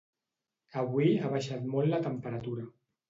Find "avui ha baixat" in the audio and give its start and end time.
0.83-1.67